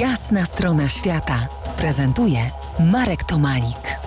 Jasna 0.00 0.44
strona 0.44 0.88
świata 0.88 1.48
prezentuje 1.76 2.38
Marek 2.92 3.24
Tomalik. 3.24 3.98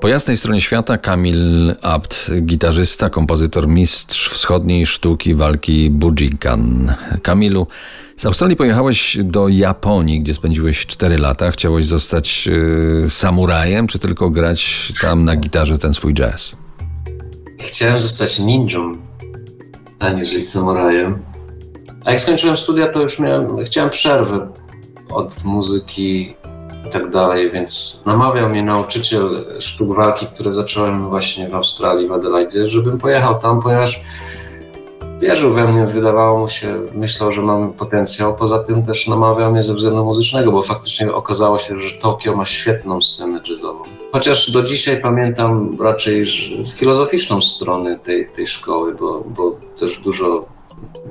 Po 0.00 0.08
jasnej 0.08 0.36
stronie 0.36 0.60
świata 0.60 0.98
Kamil 0.98 1.74
Abt, 1.82 2.30
gitarzysta, 2.42 3.10
kompozytor, 3.10 3.68
mistrz 3.68 4.28
wschodniej 4.28 4.86
sztuki 4.86 5.34
walki 5.34 5.90
Bujinkan. 5.90 6.94
Kamilu, 7.22 7.66
z 8.16 8.26
Australii 8.26 8.56
pojechałeś 8.56 9.18
do 9.24 9.48
Japonii, 9.48 10.20
gdzie 10.20 10.34
spędziłeś 10.34 10.86
4 10.86 11.18
lata. 11.18 11.50
Chciałeś 11.50 11.86
zostać 11.86 12.48
y, 13.06 13.10
samurajem, 13.10 13.86
czy 13.86 13.98
tylko 13.98 14.30
grać 14.30 14.92
tam 15.00 15.24
na 15.24 15.36
gitarze 15.36 15.78
ten 15.78 15.94
swój 15.94 16.14
jazz? 16.14 16.52
Chciałem 17.60 18.00
zostać 18.00 18.38
ninją, 18.38 18.92
aniżeli 19.98 20.42
samurajem. 20.42 21.33
A 22.04 22.10
jak 22.10 22.20
skończyłem 22.20 22.56
studia, 22.56 22.88
to 22.88 23.02
już 23.02 23.18
miałem, 23.18 23.64
chciałem 23.64 23.90
przerwy 23.90 24.48
od 25.10 25.44
muzyki 25.44 26.36
i 26.86 26.90
tak 26.90 27.10
dalej, 27.10 27.50
więc 27.50 28.02
namawiał 28.06 28.48
mnie 28.48 28.62
nauczyciel 28.62 29.44
sztuk 29.60 29.96
walki, 29.96 30.26
które 30.26 30.52
zacząłem 30.52 31.08
właśnie 31.08 31.48
w 31.48 31.54
Australii, 31.54 32.06
w 32.06 32.12
Adelaide, 32.12 32.68
żebym 32.68 32.98
pojechał 32.98 33.38
tam, 33.38 33.62
ponieważ 33.62 34.00
wierzył 35.20 35.52
we 35.52 35.72
mnie, 35.72 35.86
wydawało 35.86 36.38
mu 36.38 36.48
się, 36.48 36.86
myślał, 36.94 37.32
że 37.32 37.42
mam 37.42 37.72
potencjał. 37.72 38.36
Poza 38.36 38.58
tym 38.58 38.86
też 38.86 39.08
namawiał 39.08 39.52
mnie 39.52 39.62
ze 39.62 39.74
względu 39.74 40.04
muzycznego, 40.04 40.52
bo 40.52 40.62
faktycznie 40.62 41.12
okazało 41.12 41.58
się, 41.58 41.80
że 41.80 41.98
Tokio 41.98 42.36
ma 42.36 42.44
świetną 42.44 43.00
scenę 43.00 43.40
jazzową. 43.48 43.84
Chociaż 44.12 44.50
do 44.50 44.62
dzisiaj 44.62 45.00
pamiętam 45.02 45.76
raczej 45.80 46.24
filozoficzną 46.74 47.42
stronę 47.42 47.98
tej, 47.98 48.28
tej 48.28 48.46
szkoły, 48.46 48.94
bo, 48.94 49.20
bo 49.20 49.56
też 49.80 49.98
dużo, 49.98 50.44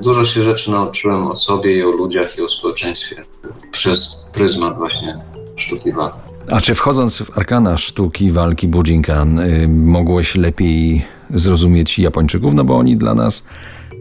dużo 0.01 0.25
się 0.25 0.43
rzeczy 0.43 0.71
nauczyłem 0.71 1.27
o 1.27 1.35
sobie 1.35 1.77
i 1.77 1.83
o 1.83 1.91
ludziach 1.91 2.37
i 2.37 2.41
o 2.41 2.49
społeczeństwie 2.49 3.25
przez 3.71 4.25
pryzmat 4.33 4.77
właśnie 4.77 5.17
sztuki 5.55 5.91
walki. 5.91 6.17
A 6.51 6.61
czy 6.61 6.75
wchodząc 6.75 7.17
w 7.17 7.37
arkana 7.37 7.77
sztuki 7.77 8.31
walki 8.31 8.67
Bujinkan, 8.67 9.39
y, 9.39 9.67
mogłeś 9.67 10.35
lepiej 10.35 11.05
zrozumieć 11.33 11.99
Japończyków? 11.99 12.53
No 12.53 12.63
bo 12.63 12.77
oni 12.77 12.97
dla 12.97 13.13
nas, 13.13 13.43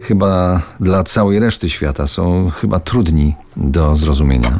chyba 0.01 0.61
dla 0.79 1.03
całej 1.03 1.39
reszty 1.39 1.69
świata, 1.69 2.07
są 2.07 2.49
chyba 2.49 2.79
trudni 2.79 3.35
do 3.57 3.95
zrozumienia. 3.95 4.59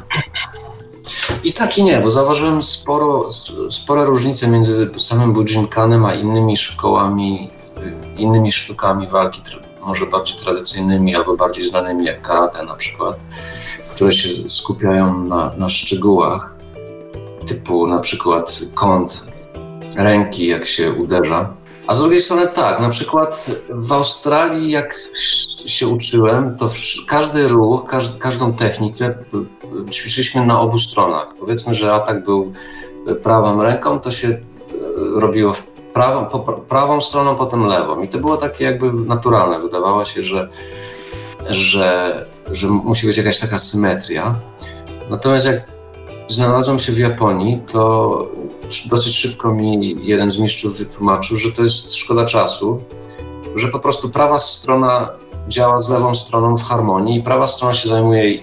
I 1.43 1.53
tak 1.53 1.77
i 1.77 1.83
nie, 1.83 1.99
bo 1.99 2.11
zauważyłem 2.11 2.61
sporo, 2.61 3.27
spore 3.69 4.05
różnice 4.05 4.47
między 4.47 4.91
samym 4.97 5.33
Bujinkanem 5.33 6.05
a 6.05 6.13
innymi 6.13 6.57
szkołami, 6.57 7.49
y, 7.77 8.21
innymi 8.21 8.51
sztukami 8.51 9.07
walki, 9.07 9.41
może 9.85 10.05
bardziej 10.05 10.37
tradycyjnymi 10.37 11.15
albo 11.15 11.35
bardziej 11.35 11.65
znanymi, 11.65 12.05
jak 12.05 12.21
karate 12.21 12.63
na 12.63 12.75
przykład, 12.75 13.19
które 13.95 14.11
się 14.11 14.29
skupiają 14.49 15.23
na, 15.23 15.53
na 15.57 15.69
szczegółach, 15.69 16.57
typu 17.47 17.87
na 17.87 17.99
przykład 17.99 18.59
kąt 18.73 19.23
ręki, 19.95 20.47
jak 20.47 20.65
się 20.65 20.91
uderza. 20.91 21.53
A 21.87 21.93
z 21.93 22.01
drugiej 22.01 22.21
strony 22.21 22.47
tak, 22.47 22.79
na 22.79 22.89
przykład 22.89 23.51
w 23.69 23.93
Australii, 23.93 24.71
jak 24.71 24.99
się 25.65 25.87
uczyłem, 25.87 26.57
to 26.57 26.69
każdy 27.07 27.47
ruch, 27.47 27.85
każ 27.85 28.17
każdą 28.17 28.53
technikę 28.53 29.13
ćwiczyliśmy 29.91 30.45
na 30.45 30.61
obu 30.61 30.79
stronach. 30.79 31.33
Powiedzmy, 31.39 31.73
że 31.73 31.93
atak 31.93 32.23
był 32.23 32.53
prawą 33.23 33.63
ręką, 33.63 33.99
to 33.99 34.11
się 34.11 34.27
e, 34.27 34.39
robiło 35.15 35.53
prawą, 35.93 36.25
po, 36.25 36.39
prawą 36.39 37.01
stroną, 37.01 37.35
potem 37.35 37.67
lewą. 37.67 38.01
I 38.01 38.07
to 38.07 38.19
było 38.19 38.37
takie 38.37 38.63
jakby 38.63 38.93
naturalne. 38.93 39.59
Wydawało 39.59 40.05
się, 40.05 40.21
że, 40.21 40.49
że, 41.49 42.25
że 42.51 42.67
musi 42.67 43.07
być 43.07 43.17
jakaś 43.17 43.39
taka 43.39 43.59
symetria. 43.59 44.35
Natomiast 45.09 45.45
jak 45.45 45.73
znalazłem 46.27 46.79
się 46.79 46.91
w 46.91 46.97
Japonii, 46.97 47.59
to 47.71 48.27
dosyć 48.89 49.15
szybko 49.15 49.53
mi 49.53 50.05
jeden 50.05 50.31
z 50.31 50.39
mistrzów 50.39 50.77
wytłumaczył, 50.77 51.37
że 51.37 51.51
to 51.51 51.63
jest 51.63 51.95
szkoda 51.95 52.25
czasu, 52.25 52.79
że 53.55 53.67
po 53.67 53.79
prostu 53.79 54.09
prawa 54.09 54.39
strona 54.39 55.09
działa 55.47 55.79
z 55.79 55.89
lewą 55.89 56.15
stroną 56.15 56.57
w 56.57 56.63
harmonii 56.63 57.19
i 57.19 57.23
prawa 57.23 57.47
strona 57.47 57.73
się 57.73 57.89
zajmuje 57.89 58.39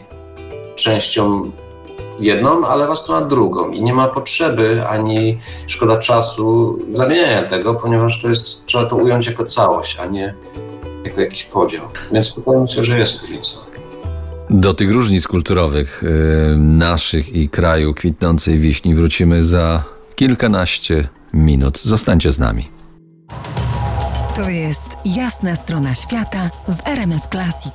częścią 0.74 1.50
jedną, 2.22 2.66
a 2.66 2.74
lewa 2.74 2.96
strona 2.96 3.26
drugą. 3.26 3.70
I 3.70 3.82
nie 3.82 3.94
ma 3.94 4.08
potrzeby 4.08 4.84
ani 4.88 5.38
szkoda 5.66 5.96
czasu 5.96 6.78
zamieniania 6.88 7.42
tego, 7.42 7.74
ponieważ 7.74 8.22
to 8.22 8.28
jest, 8.28 8.66
trzeba 8.66 8.84
to 8.84 8.96
ująć 8.96 9.26
jako 9.26 9.44
całość, 9.44 9.98
a 9.98 10.06
nie 10.06 10.34
jako 11.04 11.20
jakiś 11.20 11.42
podział. 11.42 11.88
Więc 12.12 12.36
wydaje 12.36 12.60
mi 12.60 12.68
się, 12.68 12.84
że 12.84 12.98
jest 12.98 13.20
różnica. 13.20 13.58
Do 14.50 14.74
tych 14.74 14.92
różnic 14.92 15.28
kulturowych 15.28 16.02
yy, 16.02 16.56
naszych 16.56 17.32
i 17.32 17.48
kraju 17.48 17.94
kwitnącej 17.94 18.58
wiśni 18.58 18.94
wrócimy 18.94 19.44
za 19.44 19.82
kilkanaście 20.14 21.08
minut. 21.32 21.80
Zostańcie 21.82 22.32
z 22.32 22.38
nami. 22.38 22.68
To 24.36 24.50
jest 24.50 24.88
jasna 25.04 25.56
strona 25.56 25.94
świata 25.94 26.50
w 26.68 26.88
RMS 26.88 27.22
Classic. 27.30 27.74